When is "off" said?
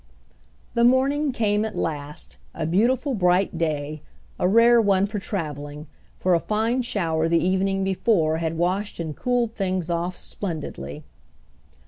9.91-10.17